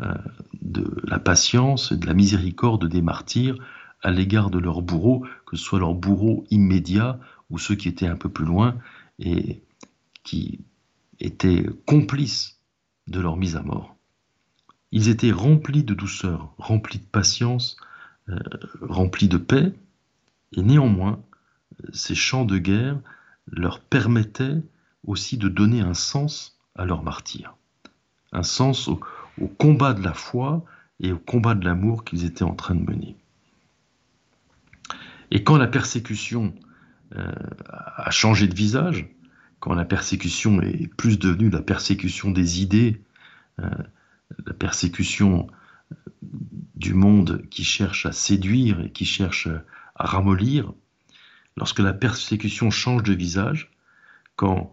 [0.00, 0.14] euh,
[0.62, 3.56] de la patience et de la miséricorde des martyrs
[4.02, 7.18] à l'égard de leurs bourreaux, que ce soit leurs bourreaux immédiats
[7.50, 8.76] ou ceux qui étaient un peu plus loin
[9.18, 9.62] et
[10.24, 10.60] qui
[11.20, 12.60] étaient complices
[13.06, 13.96] de leur mise à mort.
[14.92, 17.76] Ils étaient remplis de douceur, remplis de patience,
[18.28, 18.38] euh,
[18.80, 19.72] remplis de paix,
[20.52, 21.20] et néanmoins,
[21.92, 22.98] ces chants de guerre
[23.50, 24.62] leur permettaient
[25.06, 27.56] aussi de donner un sens à leur martyr,
[28.32, 29.00] un sens au,
[29.58, 30.64] combat de la foi
[31.00, 33.16] et au combat de l'amour qu'ils étaient en train de mener.
[35.30, 36.54] Et quand la persécution
[37.14, 39.08] a changé de visage,
[39.60, 43.02] quand la persécution est plus devenue la persécution des idées,
[43.60, 43.70] euh,
[44.46, 45.48] la persécution
[46.74, 49.48] du monde qui cherche à séduire et qui cherche
[49.94, 50.72] à ramollir,
[51.56, 53.72] lorsque la persécution change de visage,
[54.36, 54.72] quand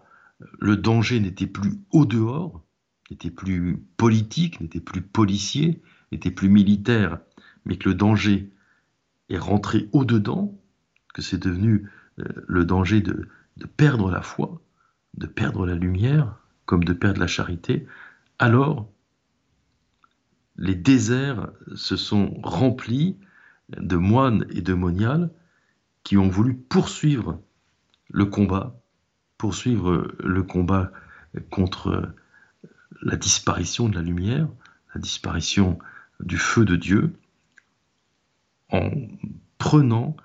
[0.60, 2.62] le danger n'était plus au dehors,
[3.10, 5.82] n'était plus politique, n'était plus policier,
[6.12, 7.20] n'était plus militaire,
[7.66, 8.52] mais que le danger
[9.30, 10.60] est rentré au dedans,
[11.14, 14.61] que c'est devenu euh, le danger de, de perdre la foi,
[15.16, 16.36] de perdre la lumière,
[16.66, 17.86] comme de perdre la charité,
[18.39, 18.89] alors
[20.57, 23.18] les déserts se sont remplis
[23.70, 25.30] de moines et de moniales
[26.03, 27.41] qui ont voulu poursuivre
[28.09, 28.80] le combat,
[29.38, 30.91] poursuivre le combat
[31.49, 32.13] contre
[33.01, 34.47] la disparition de la lumière,
[34.93, 35.80] la disparition
[36.22, 37.13] du feu de Dieu,
[38.72, 38.91] en
[39.57, 40.16] prenant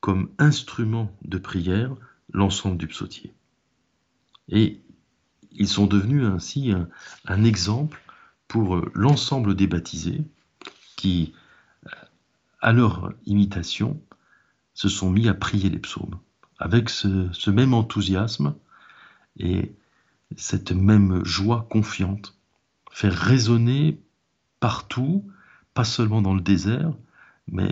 [0.00, 1.94] comme instrument de prière
[2.32, 3.32] l'ensemble du psautier.
[4.48, 4.80] Et
[5.52, 6.72] ils sont devenus ainsi
[7.26, 8.00] un, exemple
[8.46, 10.22] pour l'ensemble des baptisés
[10.96, 11.34] qui,
[12.60, 14.00] à leur imitation,
[14.74, 16.18] se sont mis à prier les psaumes
[16.58, 18.54] avec ce, même enthousiasme
[19.38, 19.72] et
[20.36, 22.36] cette même joie confiante,
[22.90, 24.00] faire résonner
[24.60, 25.24] partout,
[25.74, 26.92] pas seulement dans le désert,
[27.46, 27.70] mais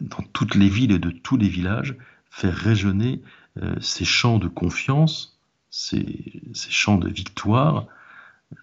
[0.00, 1.96] dans toutes les villes et de tous les villages,
[2.30, 3.22] faire résonner
[3.58, 5.38] euh, ces chants de confiance,
[5.70, 7.86] ces, chants de victoire,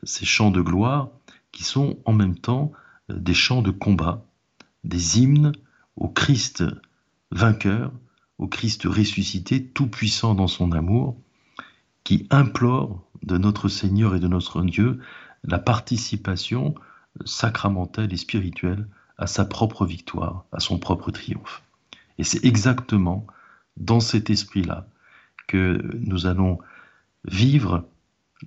[0.04, 1.10] ces chants de gloire,
[1.52, 2.72] qui sont en même temps
[3.10, 4.26] euh, des chants de combat,
[4.84, 5.52] des hymnes
[5.96, 6.64] au Christ
[7.32, 7.92] vainqueur,
[8.38, 11.18] au Christ ressuscité, tout-puissant dans son amour,
[12.04, 15.00] qui implore de notre Seigneur et de notre Dieu
[15.44, 16.76] la participation
[17.24, 18.88] sacramentelle et spirituelle
[19.18, 21.64] à sa propre victoire, à son propre triomphe.
[22.18, 23.26] Et c'est exactement
[23.78, 24.88] dans cet esprit-là
[25.48, 26.60] que nous allons
[27.26, 27.88] vivre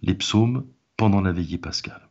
[0.03, 0.67] les psaumes
[0.97, 2.09] pendant la veillée pascale.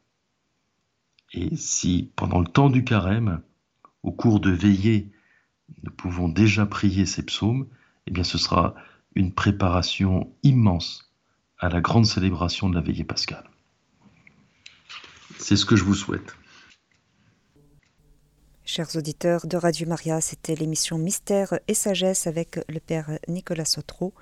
[1.33, 3.41] Et si pendant le temps du carême,
[4.03, 5.11] au cours de veillée,
[5.83, 7.67] nous pouvons déjà prier ces psaumes,
[8.05, 8.75] eh bien ce sera
[9.15, 11.11] une préparation immense
[11.59, 13.49] à la grande célébration de la veillée pascale.
[15.37, 16.35] C'est ce que je vous souhaite.
[18.69, 24.13] Chers auditeurs de Radio Maria, c'était l'émission Mystère et Sagesse avec le Père Nicolas Sotro.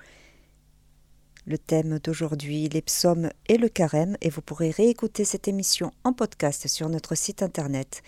[1.46, 6.12] Le thème d'aujourd'hui, les psaumes et le carême, et vous pourrez réécouter cette émission en
[6.12, 8.04] podcast sur notre site internet